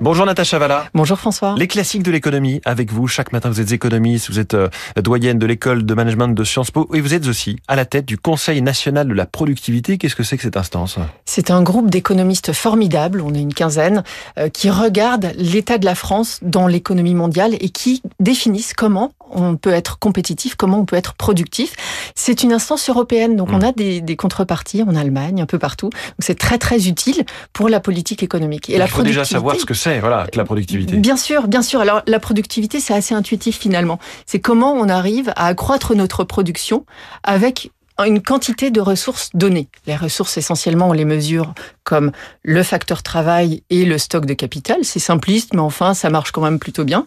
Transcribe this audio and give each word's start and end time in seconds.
Bonjour 0.00 0.24
Natacha 0.26 0.60
Valla. 0.60 0.84
Bonjour 0.94 1.18
François. 1.18 1.56
Les 1.58 1.66
classiques 1.66 2.04
de 2.04 2.12
l'économie 2.12 2.60
avec 2.64 2.92
vous. 2.92 3.08
Chaque 3.08 3.32
matin, 3.32 3.50
vous 3.50 3.60
êtes 3.60 3.72
économiste, 3.72 4.30
vous 4.30 4.38
êtes 4.38 4.54
euh, 4.54 4.68
doyenne 4.96 5.40
de 5.40 5.46
l'école 5.46 5.84
de 5.84 5.92
management 5.94 6.28
de 6.28 6.44
Sciences 6.44 6.70
Po 6.70 6.88
et 6.94 7.00
vous 7.00 7.14
êtes 7.14 7.26
aussi 7.26 7.56
à 7.66 7.74
la 7.74 7.84
tête 7.84 8.06
du 8.06 8.16
Conseil 8.16 8.62
national 8.62 9.08
de 9.08 9.12
la 9.14 9.26
productivité. 9.26 9.98
Qu'est-ce 9.98 10.14
que 10.14 10.22
c'est 10.22 10.36
que 10.36 10.44
cette 10.44 10.56
instance? 10.56 10.98
C'est 11.24 11.50
un 11.50 11.62
groupe 11.62 11.90
d'économistes 11.90 12.52
formidables, 12.52 13.20
on 13.20 13.34
est 13.34 13.40
une 13.40 13.52
quinzaine, 13.52 14.04
euh, 14.38 14.48
qui 14.48 14.70
regardent 14.70 15.32
l'état 15.36 15.78
de 15.78 15.84
la 15.84 15.96
France 15.96 16.38
dans 16.42 16.68
l'économie 16.68 17.14
mondiale 17.14 17.54
et 17.60 17.70
qui 17.70 18.00
définissent 18.20 18.74
comment 18.74 19.12
on 19.30 19.56
peut 19.56 19.72
être 19.72 19.98
compétitif, 19.98 20.54
comment 20.54 20.78
on 20.80 20.84
peut 20.86 20.96
être 20.96 21.14
productif. 21.14 21.74
C'est 22.14 22.42
une 22.44 22.52
instance 22.52 22.88
européenne, 22.88 23.36
donc 23.36 23.50
on 23.52 23.58
Mm. 23.58 23.64
a 23.64 23.72
des, 23.72 24.00
des 24.00 24.16
contreparties 24.16 24.82
en 24.84 24.94
Allemagne, 24.94 25.42
un 25.42 25.46
peu 25.46 25.58
partout. 25.58 25.90
Donc 25.90 26.20
c'est 26.20 26.38
très 26.38 26.56
très 26.56 26.86
utile 26.88 27.24
pour 27.52 27.68
la 27.68 27.80
politique 27.80 28.22
économique. 28.22 28.70
Et 28.70 28.78
la 28.78 28.86
faut 28.86 29.02
déjà 29.02 29.20
productivité- 29.22 29.32
savoir 29.34 29.56
ce 29.56 29.66
que 29.66 29.74
c'est, 29.74 29.87
voilà, 30.00 30.26
que 30.30 30.36
la 30.36 30.44
productivité. 30.44 30.96
Bien 30.96 31.16
sûr, 31.16 31.48
bien 31.48 31.62
sûr. 31.62 31.80
Alors 31.80 32.02
la 32.06 32.20
productivité, 32.20 32.80
c'est 32.80 32.94
assez 32.94 33.14
intuitif 33.14 33.58
finalement. 33.58 33.98
C'est 34.26 34.40
comment 34.40 34.72
on 34.72 34.88
arrive 34.88 35.32
à 35.36 35.46
accroître 35.46 35.94
notre 35.94 36.24
production 36.24 36.84
avec 37.22 37.70
une 38.06 38.22
quantité 38.22 38.70
de 38.70 38.80
ressources 38.80 39.30
données. 39.34 39.68
Les 39.86 39.96
ressources, 39.96 40.36
essentiellement, 40.36 40.88
on 40.88 40.92
les 40.92 41.04
mesure 41.04 41.52
comme 41.82 42.12
le 42.42 42.62
facteur 42.62 43.02
travail 43.02 43.62
et 43.70 43.84
le 43.84 43.98
stock 43.98 44.24
de 44.24 44.34
capital. 44.34 44.78
C'est 44.82 44.98
simpliste, 44.98 45.54
mais 45.54 45.60
enfin, 45.60 45.94
ça 45.94 46.10
marche 46.10 46.30
quand 46.30 46.42
même 46.42 46.58
plutôt 46.58 46.84
bien. 46.84 47.04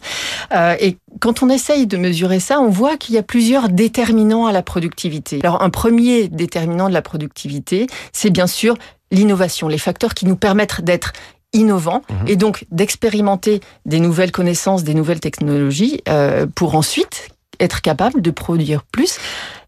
Euh, 0.54 0.76
et 0.80 0.98
quand 1.20 1.44
on 1.44 1.50
essaye 1.50 1.88
de 1.88 1.98
mesurer 1.98 2.40
ça, 2.40 2.60
on 2.60 2.70
voit 2.70 2.98
qu'il 2.98 3.16
y 3.16 3.18
a 3.18 3.24
plusieurs 3.24 3.70
déterminants 3.70 4.48
à 4.48 4.52
la 4.52 4.64
productivité. 4.64 5.40
Alors, 5.44 5.62
un 5.62 5.70
premier 5.70 6.28
déterminant 6.28 6.90
de 6.90 6.94
la 6.94 7.02
productivité, 7.02 7.88
c'est 8.12 8.30
bien 8.30 8.48
sûr 8.48 8.76
l'innovation, 9.12 9.68
les 9.68 9.78
facteurs 9.78 10.14
qui 10.14 10.26
nous 10.26 10.38
permettent 10.38 10.82
d'être 10.82 11.14
innovants 11.54 12.02
Mhm. 12.10 12.28
et 12.28 12.36
donc 12.36 12.66
d'expérimenter 12.72 13.60
des 13.86 14.00
nouvelles 14.00 14.32
connaissances, 14.32 14.84
des 14.84 14.94
nouvelles 14.94 15.20
technologies 15.20 16.02
euh, 16.10 16.46
pour 16.54 16.76
ensuite 16.76 17.30
être 17.60 17.82
capable 17.82 18.22
de 18.22 18.32
produire 18.32 18.84
plus. 18.84 19.18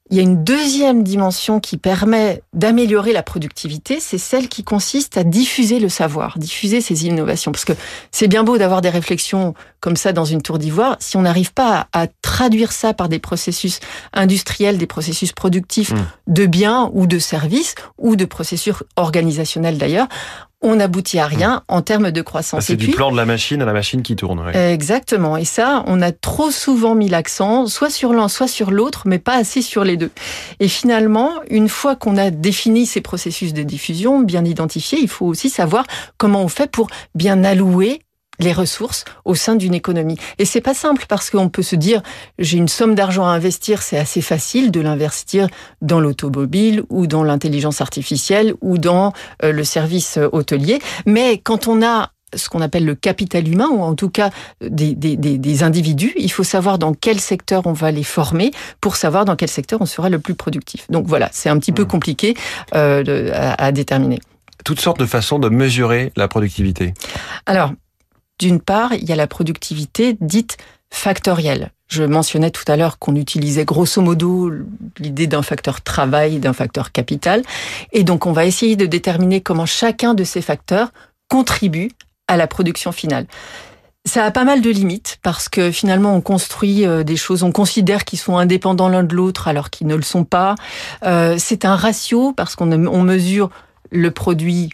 Il 0.10 0.18
y 0.18 0.20
a 0.20 0.24
une 0.24 0.44
deuxième 0.44 1.02
dimension 1.04 1.60
qui 1.60 1.78
permet 1.78 2.44
d'améliorer 2.54 3.14
la 3.14 3.24
productivité, 3.24 4.00
c'est 4.00 4.18
celle 4.20 4.48
qui 4.50 4.64
consiste 4.64 5.18
à 5.18 5.24
diffuser 5.24 5.80
le 5.80 5.90
savoir, 5.90 6.38
diffuser 6.38 6.82
ces 6.82 7.06
innovations. 7.08 7.52
Parce 7.52 7.66
que 7.66 7.74
c'est 8.12 8.28
bien 8.28 8.44
beau 8.44 8.58
d'avoir 8.58 8.82
des 8.82 8.90
réflexions 8.90 9.56
comme 9.80 9.96
ça 9.96 10.12
dans 10.14 10.26
une 10.26 10.42
tour 10.42 10.60
d'ivoire, 10.60 10.98
si 11.00 11.18
on 11.18 11.22
n'arrive 11.22 11.54
pas 11.54 11.88
à, 11.94 12.02
à 12.04 12.08
traduire 12.22 12.74
ça 12.74 12.94
par 12.94 13.10
des 13.10 13.18
processus 13.20 13.80
industriels, 14.14 14.78
des 14.78 14.88
processus 14.88 15.32
productifs 15.32 15.92
Mm. 15.94 16.06
de 16.28 16.46
biens 16.46 16.90
ou 16.94 17.08
de 17.08 17.18
services, 17.18 17.74
ou 17.98 18.16
de 18.16 18.26
processus 18.26 18.76
organisationnels 18.98 19.78
d'ailleurs, 19.78 20.08
on 20.64 20.78
n'aboutit 20.78 21.20
à 21.20 21.28
rien 21.28 21.62
en 21.68 21.82
termes 21.82 22.12
de 22.12 22.22
croissance. 22.22 22.66
C'est 22.66 22.74
Et 22.74 22.78
du 22.78 22.86
puis, 22.86 22.94
plan 22.96 23.12
de 23.12 23.18
la 23.18 23.26
machine 23.26 23.62
à 23.62 23.66
la 23.66 23.74
machine 23.74 24.02
qui 24.02 24.16
tourne. 24.16 24.50
Exactement. 24.56 25.38
Et 25.38 25.46
ça, 25.46 25.84
on 25.88 26.02
a 26.02 26.12
trop 26.12 26.52
souvent 26.52 26.96
mis 26.96 27.10
l'accent, 27.10 27.68
soit 27.68 27.90
sur 27.90 28.14
l'un, 28.14 28.28
soit 28.28 28.48
sur 28.48 28.72
l'autre, 28.72 29.04
mais 29.06 29.20
pas 29.20 29.36
assez 29.36 29.62
sur 29.62 29.84
les 29.84 29.98
deux. 29.98 30.12
Et 30.60 30.68
finalement, 30.68 31.32
une 31.50 31.70
fois 31.70 31.96
qu'on 31.96 32.18
a 32.18 32.32
défini 32.32 32.86
ces 32.86 33.02
processus 33.02 33.54
de 33.54 33.64
diffusion, 33.64 34.22
bien 34.22 34.46
identifiés, 34.46 35.00
il 35.02 35.10
faut 35.10 35.26
aussi 35.26 35.50
savoir 35.50 35.86
comment 36.18 36.42
on 36.42 36.48
fait 36.48 36.72
pour 36.72 36.88
bien 37.14 37.44
allouer 37.44 38.02
les 38.40 38.52
ressources 38.54 39.06
au 39.26 39.36
sein 39.36 39.56
d'une 39.56 39.74
économie. 39.74 40.18
Et 40.40 40.46
c'est 40.46 40.62
pas 40.62 40.74
simple 40.74 41.06
parce 41.08 41.30
qu'on 41.30 41.50
peut 41.50 41.62
se 41.62 41.76
dire 41.76 42.02
j'ai 42.40 42.58
une 42.58 42.68
somme 42.68 42.96
d'argent 42.96 43.26
à 43.26 43.30
investir, 43.32 43.82
c'est 43.82 43.98
assez 43.98 44.22
facile 44.22 44.72
de 44.72 44.82
l'investir 44.82 45.48
dans 45.82 46.00
l'automobile 46.00 46.84
ou 46.90 47.06
dans 47.08 47.24
l'intelligence 47.24 47.80
artificielle 47.82 48.54
ou 48.62 48.78
dans 48.78 49.14
euh, 49.44 49.52
le 49.52 49.64
service 49.64 50.18
euh, 50.18 50.28
hôtelier. 50.32 50.80
Mais 51.06 51.38
quand 51.38 51.68
on 51.68 51.84
a 51.84 52.10
ce 52.36 52.50
qu'on 52.50 52.62
appelle 52.62 52.84
le 52.86 52.96
capital 52.96 53.48
humain, 53.48 53.68
ou 53.72 53.84
en 53.84 53.94
tout 53.94 54.10
cas 54.10 54.32
des, 54.60 54.96
des, 54.96 55.16
des, 55.16 55.38
des 55.38 55.62
individus, 55.62 56.14
il 56.16 56.32
faut 56.32 56.44
savoir 56.44 56.80
dans 56.80 56.96
quel 56.96 57.20
secteur 57.20 57.68
on 57.68 57.74
va 57.74 57.92
les 57.92 58.02
former 58.04 58.50
pour 58.82 58.96
savoir 58.96 59.26
dans 59.26 59.36
quel 59.36 59.50
secteur 59.50 59.80
on 59.82 59.86
sera 59.86 60.10
le 60.10 60.18
plus 60.18 60.34
productif. 60.34 60.90
Donc 60.90 61.06
voilà, 61.06 61.30
c'est 61.32 61.50
un 61.50 61.60
petit 61.60 61.72
peu 61.72 61.84
Hmm. 61.84 61.88
compliqué 61.88 62.34
euh, 62.74 63.04
de- 63.04 63.30
à, 63.32 63.64
à 63.64 63.72
déterminer. 63.72 64.20
Toutes 64.66 64.80
sortes 64.82 65.00
de 65.00 65.06
façons 65.06 65.38
de 65.38 65.50
mesurer 65.50 66.12
la 66.16 66.28
productivité. 66.28 66.96
Alors, 67.46 67.72
d'une 68.40 68.60
part, 68.60 68.94
il 68.94 69.04
y 69.06 69.12
a 69.12 69.16
la 69.16 69.28
productivité 69.28 70.18
dite 70.20 70.58
factorielle. 70.90 71.72
Je 71.88 72.04
mentionnais 72.04 72.52
tout 72.52 72.64
à 72.68 72.76
l'heure 72.76 72.98
qu'on 73.00 73.16
utilisait 73.16 73.66
grosso 73.66 74.02
modo 74.02 74.52
l'idée 74.98 75.28
d'un 75.28 75.42
facteur 75.42 75.82
travail, 75.82 76.40
d'un 76.40 76.54
facteur 76.54 76.92
capital. 76.92 77.44
Et 77.92 78.04
donc, 78.04 78.26
on 78.26 78.32
va 78.32 78.46
essayer 78.46 78.76
de 78.76 78.86
déterminer 78.86 79.42
comment 79.42 79.66
chacun 79.66 80.14
de 80.14 80.24
ces 80.24 80.42
facteurs 80.42 80.92
contribue 81.30 81.92
à 82.28 82.38
la 82.38 82.48
production 82.48 82.92
finale. 82.92 83.28
Ça 84.06 84.26
a 84.26 84.32
pas 84.32 84.44
mal 84.44 84.62
de 84.62 84.70
limites 84.70 85.18
parce 85.22 85.48
que 85.48 85.72
finalement 85.72 86.14
on 86.14 86.20
construit 86.20 86.86
euh, 86.86 87.04
des 87.04 87.16
choses, 87.16 87.42
on 87.44 87.54
considère 87.54 88.04
qu'ils 88.04 88.20
sont 88.20 88.38
indépendants 88.38 88.90
l'un 88.90 89.04
de 89.04 89.16
l'autre 89.16 89.48
alors 89.48 89.70
qu'ils 89.70 89.88
ne 89.88 89.96
le 89.96 90.02
sont 90.02 90.26
pas. 90.26 90.56
Euh, 91.06 91.38
c'est 91.40 91.64
un 91.64 91.78
ratio 91.78 92.34
parce 92.34 92.56
qu'on 92.56 92.70
on 92.72 93.02
mesure 93.02 93.50
le 93.92 94.12
produit 94.12 94.72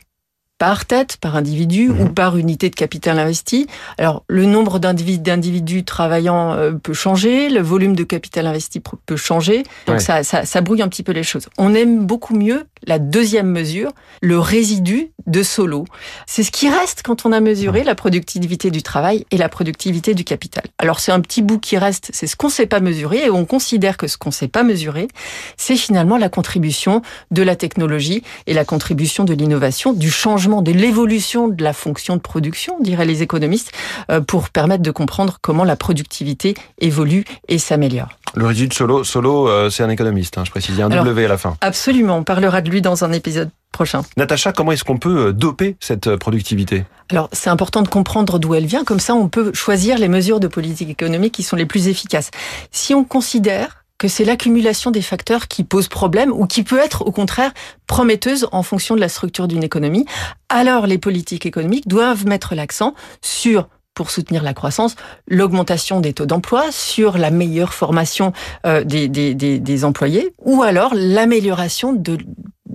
par 0.59 0.85
tête, 0.85 1.17
par 1.17 1.35
individu 1.35 1.89
Mhm. 1.89 2.01
ou 2.01 2.09
par 2.09 2.37
unité 2.37 2.69
de 2.69 2.75
capital 2.75 3.17
investi. 3.17 3.65
Alors 3.97 4.23
le 4.27 4.45
nombre 4.45 4.77
d'individus 4.77 5.83
travaillant 5.85 6.51
euh, 6.53 6.73
peut 6.73 6.93
changer, 6.93 7.49
le 7.49 7.61
volume 7.61 7.95
de 7.95 8.03
capital 8.03 8.45
investi 8.45 8.79
peut 9.05 9.15
changer, 9.15 9.63
donc 9.87 9.95
Ouais. 9.95 9.99
ça, 9.99 10.23
ça, 10.23 10.45
ça 10.45 10.61
brouille 10.61 10.81
un 10.83 10.87
petit 10.89 11.01
peu 11.03 11.13
les 11.13 11.23
choses. 11.23 11.47
On 11.57 11.73
aime 11.73 12.05
beaucoup 12.05 12.35
mieux 12.35 12.65
la 12.85 12.99
deuxième 12.99 13.47
mesure, 13.47 13.91
le 14.21 14.39
résidu 14.39 15.11
de 15.27 15.43
solo. 15.43 15.85
C'est 16.25 16.43
ce 16.43 16.51
qui 16.51 16.69
reste 16.69 17.01
quand 17.03 17.25
on 17.25 17.31
a 17.31 17.39
mesuré 17.39 17.83
la 17.83 17.95
productivité 17.95 18.71
du 18.71 18.81
travail 18.81 19.25
et 19.31 19.37
la 19.37 19.49
productivité 19.49 20.13
du 20.13 20.23
capital. 20.23 20.63
Alors 20.77 20.99
c'est 20.99 21.11
un 21.11 21.21
petit 21.21 21.41
bout 21.41 21.59
qui 21.59 21.77
reste, 21.77 22.09
c'est 22.13 22.27
ce 22.27 22.35
qu'on 22.35 22.47
ne 22.47 22.51
sait 22.51 22.65
pas 22.65 22.79
mesurer 22.79 23.25
et 23.25 23.29
on 23.29 23.45
considère 23.45 23.97
que 23.97 24.07
ce 24.07 24.17
qu'on 24.17 24.29
ne 24.29 24.33
sait 24.33 24.47
pas 24.47 24.63
mesurer, 24.63 25.07
c'est 25.57 25.75
finalement 25.75 26.17
la 26.17 26.29
contribution 26.29 27.01
de 27.31 27.43
la 27.43 27.55
technologie 27.55 28.23
et 28.47 28.53
la 28.53 28.65
contribution 28.65 29.23
de 29.23 29.33
l'innovation, 29.33 29.93
du 29.93 30.09
changement, 30.09 30.61
de 30.61 30.71
l'évolution 30.71 31.47
de 31.47 31.63
la 31.63 31.73
fonction 31.73 32.15
de 32.15 32.21
production, 32.21 32.77
diraient 32.79 33.05
les 33.05 33.21
économistes, 33.21 33.71
euh, 34.09 34.21
pour 34.21 34.49
permettre 34.49 34.83
de 34.83 34.91
comprendre 34.91 35.37
comment 35.41 35.63
la 35.63 35.75
productivité 35.75 36.55
évolue 36.79 37.25
et 37.47 37.57
s'améliore. 37.57 38.09
De 38.35 38.73
solo, 38.73 39.03
solo 39.03 39.47
euh, 39.47 39.69
c'est 39.69 39.83
un 39.83 39.89
économiste, 39.89 40.37
hein, 40.37 40.43
je 40.45 40.51
précise. 40.51 40.75
Il 40.75 40.79
y 40.79 40.81
a 40.81 40.85
un 40.85 40.91
Alors- 40.91 41.05
W 41.05 41.25
à 41.25 41.29
la 41.29 41.37
fin. 41.37 41.57
Absolument, 41.61 42.17
on 42.17 42.23
parlera 42.23 42.61
de 42.61 42.69
lui 42.69 42.81
dans 42.81 43.03
un 43.03 43.11
épisode 43.11 43.49
prochain. 43.71 44.03
Natacha, 44.17 44.51
comment 44.51 44.71
est-ce 44.71 44.83
qu'on 44.83 44.97
peut 44.97 45.27
euh, 45.27 45.33
doper 45.33 45.77
cette 45.79 46.07
euh, 46.07 46.17
productivité? 46.17 46.85
Alors, 47.11 47.29
c'est 47.31 47.49
important 47.49 47.81
de 47.81 47.87
comprendre 47.87 48.37
d'où 48.39 48.53
elle 48.53 48.65
vient, 48.65 48.83
comme 48.83 48.99
ça 48.99 49.15
on 49.15 49.29
peut 49.29 49.51
choisir 49.53 49.97
les 49.97 50.07
mesures 50.07 50.39
de 50.39 50.47
politique 50.47 50.89
économique 50.89 51.33
qui 51.33 51.43
sont 51.43 51.55
les 51.55 51.65
plus 51.65 51.87
efficaces. 51.87 52.29
Si 52.71 52.93
on 52.93 53.03
considère 53.03 53.83
que 53.97 54.07
c'est 54.07 54.23
l'accumulation 54.23 54.91
des 54.91 55.01
facteurs 55.01 55.47
qui 55.49 55.63
pose 55.65 55.87
problème 55.89 56.31
ou 56.31 56.45
qui 56.47 56.63
peut 56.63 56.79
être 56.79 57.05
au 57.05 57.11
contraire 57.11 57.51
prometteuse 57.85 58.47
en 58.53 58.63
fonction 58.63 58.95
de 58.95 59.01
la 59.01 59.09
structure 59.09 59.47
d'une 59.47 59.63
économie, 59.63 60.05
alors 60.47 60.87
les 60.87 60.97
politiques 60.97 61.45
économiques 61.45 61.87
doivent 61.87 62.25
mettre 62.25 62.55
l'accent 62.55 62.93
sur 63.21 63.67
pour 63.93 64.11
soutenir 64.11 64.43
la 64.43 64.53
croissance, 64.53 64.95
l'augmentation 65.27 65.99
des 65.99 66.13
taux 66.13 66.25
d'emploi, 66.25 66.71
sur 66.71 67.17
la 67.17 67.31
meilleure 67.31 67.73
formation 67.73 68.31
euh, 68.65 68.83
des, 68.83 69.07
des, 69.07 69.35
des, 69.35 69.59
des 69.59 69.85
employés, 69.85 70.33
ou 70.39 70.63
alors 70.63 70.93
l'amélioration 70.95 71.93
de 71.93 72.17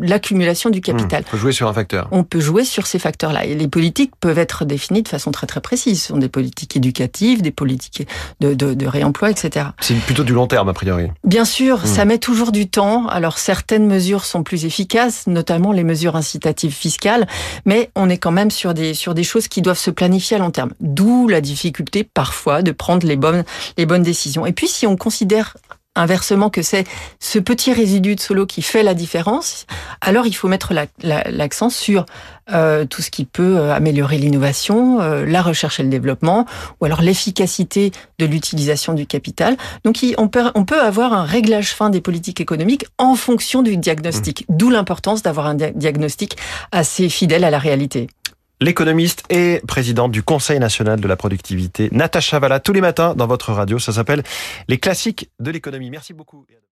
l'accumulation 0.01 0.71
du 0.71 0.81
capital. 0.81 1.23
Il 1.27 1.31
faut 1.31 1.37
jouer 1.37 1.53
sur 1.53 1.69
un 1.69 1.73
facteur. 1.73 2.09
On 2.11 2.25
peut 2.25 2.41
jouer 2.41 2.65
sur 2.65 2.87
ces 2.87 2.99
facteurs-là. 2.99 3.45
Et 3.45 3.55
les 3.55 3.69
politiques 3.69 4.13
peuvent 4.21 4.39
être 4.39 4.65
définies 4.65 5.03
de 5.03 5.09
façon 5.09 5.31
très 5.31 5.47
très 5.47 5.61
précise. 5.61 6.03
Ce 6.03 6.09
sont 6.09 6.17
des 6.19 6.29
politiques 6.29 6.77
éducatives, 6.77 7.43
des 7.43 7.51
politiques 7.51 8.07
de, 8.41 8.55
de, 8.55 8.75
de 8.75 8.87
réemploi, 8.87 9.31
etc. 9.31 9.67
C'est 9.81 9.95
plutôt 10.01 10.25
du 10.25 10.33
long 10.33 10.47
terme, 10.47 10.69
a 10.69 10.73
priori. 10.75 11.09
Bien 11.25 11.45
sûr, 11.45 11.81
Mm. 11.85 11.87
ça 11.87 12.05
met 12.05 12.19
toujours 12.19 12.53
du 12.53 12.69
temps. 12.69 13.07
Alors 13.09 13.39
certaines 13.39 13.87
mesures 13.87 14.25
sont 14.25 14.43
plus 14.43 14.65
efficaces, 14.65 15.27
notamment 15.27 15.73
les 15.73 15.85
mesures 15.85 16.17
incitatives 16.17 16.73
fiscales, 16.75 17.27
mais 17.65 17.91
on 17.95 18.09
est 18.09 18.19
quand 18.19 18.31
même 18.33 18.51
sur 18.51 18.75
des 18.75 18.95
sur 18.95 19.15
des 19.15 19.25
choses 19.25 19.49
qui 19.49 19.63
doivent 19.63 19.79
se 19.79 19.91
planifier 19.91 20.37
à 20.37 20.41
long 20.41 20.51
terme. 20.51 20.73
D'où 20.81 21.29
la 21.29 21.41
difficulté 21.41 22.05
parfois 22.05 22.63
de 22.63 22.73
prendre 22.73 23.07
les 23.07 23.17
bonnes 23.17 23.45
les 23.77 23.87
bonnes 23.87 24.03
décisions. 24.03 24.47
Et 24.47 24.53
puis 24.53 24.69
si 24.69 24.87
on 24.87 24.97
considère 24.97 25.57
inversement 25.97 26.51
que 26.51 26.63
c'est 26.63 26.85
ce 27.21 27.39
petit 27.39 27.73
résidu 27.73 28.15
de 28.15 28.21
solo 28.21 28.47
qui 28.47 28.63
fait 28.63 28.83
la 28.83 28.95
différence, 28.95 29.67
alors 30.01 30.27
il 30.27 30.33
faut 30.35 30.49
mettre 30.49 30.75
la- 30.75 30.87
la- 31.03 31.25
l'accent 31.31 31.71
sur 31.71 32.05
euh, 32.53 32.85
tout 32.85 33.01
ce 33.01 33.11
qui 33.11 33.25
peut 33.25 33.57
euh, 33.57 33.73
améliorer 33.75 34.19
l'innovation, 34.19 35.01
euh, 35.01 35.25
la 35.25 35.41
recherche 35.41 35.81
et 35.81 35.83
le 35.83 35.89
développement, 35.89 36.45
ou 36.81 36.85
alors 36.85 37.01
l'efficacité 37.01 37.91
de 38.19 38.27
l'utilisation 38.27 38.93
du 38.93 39.07
capital. 39.07 39.57
Donc 39.85 40.03
il- 40.03 40.15
on 40.19 40.29
peut, 40.29 40.51
on 40.55 40.65
peut 40.67 40.81
avoir 40.81 41.15
un 41.15 41.25
réglage 41.25 41.73
fin 41.73 41.89
des 41.89 42.03
politiques 42.03 42.41
économiques 42.43 42.85
en 42.99 43.15
fonction 43.15 43.63
du 43.63 43.77
diagnostic, 43.79 44.45
d'où 44.51 44.69
l'importance 44.69 45.23
d'avoir 45.23 45.47
un 45.47 45.55
dia- 45.55 45.71
diagnostic 45.71 46.37
assez 46.71 47.09
fidèle 47.09 47.45
à 47.45 47.51
la 47.51 47.59
réalité. 47.59 48.09
L'économiste 48.65 49.25
et 49.29 49.61
présidente 49.69 50.11
du 50.11 50.23
Conseil 50.23 50.59
national 50.59 50.99
de 50.99 51.07
la 51.07 51.17
productivité, 51.17 51.91
Natacha 51.93 52.39
Valla, 52.39 52.61
tous 52.61 52.73
les 52.73 52.81
matins 52.81 53.15
dans 53.15 53.27
votre 53.27 53.53
radio. 53.53 53.79
Ça 53.79 53.93
s'appelle 53.93 54.23
Les 54.69 54.79
classiques 54.79 55.31
de 55.39 55.51
l'économie. 55.51 55.91
Merci 55.91 56.15
beaucoup. 56.15 56.47